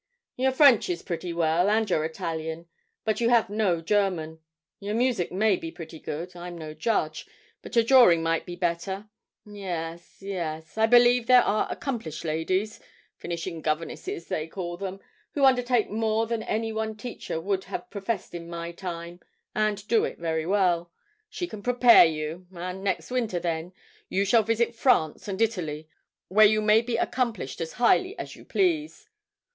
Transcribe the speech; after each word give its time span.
'Your 0.35 0.51
French 0.51 0.89
is 0.89 1.03
pretty 1.03 1.31
well, 1.31 1.69
and 1.69 1.87
your 1.87 2.03
Italian; 2.03 2.65
but 3.05 3.21
you 3.21 3.29
have 3.29 3.51
no 3.51 3.81
German. 3.81 4.39
Your 4.79 4.95
music 4.95 5.31
may 5.31 5.55
be 5.55 5.69
pretty 5.69 5.99
good 5.99 6.35
I'm 6.35 6.57
no 6.57 6.73
judge 6.73 7.27
but 7.61 7.75
your 7.75 7.85
drawing 7.85 8.23
might 8.23 8.47
be 8.47 8.55
better 8.55 9.09
yes 9.45 10.17
yes. 10.19 10.75
I 10.75 10.87
believe 10.87 11.27
there 11.27 11.43
are 11.43 11.67
accomplished 11.69 12.25
ladies 12.25 12.79
finishing 13.15 13.61
governesses, 13.61 14.25
they 14.27 14.47
call 14.47 14.75
them 14.75 15.01
who 15.35 15.45
undertake 15.45 15.91
more 15.91 16.25
than 16.25 16.41
any 16.41 16.73
one 16.73 16.97
teacher 16.97 17.39
would 17.39 17.65
have 17.65 17.91
professed 17.91 18.33
in 18.33 18.49
my 18.49 18.71
time, 18.71 19.19
and 19.53 19.87
do 19.87 20.11
very 20.15 20.47
well. 20.47 20.91
She 21.29 21.45
can 21.45 21.61
prepare 21.61 22.05
you, 22.05 22.47
and 22.55 22.83
next 22.83 23.11
winter, 23.11 23.39
then, 23.39 23.71
you 24.09 24.25
shall 24.25 24.41
visit 24.41 24.73
France 24.73 25.27
and 25.27 25.39
Italy, 25.39 25.87
where 26.27 26.47
you 26.47 26.59
may 26.63 26.81
be 26.81 26.97
accomplished 26.97 27.61
as 27.61 27.73
highly 27.73 28.17
as 28.17 28.35
you 28.35 28.43
please.' 28.43 29.07